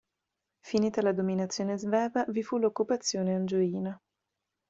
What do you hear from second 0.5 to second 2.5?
Finita la dominazione sveva, vi